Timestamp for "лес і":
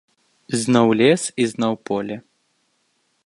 1.01-1.47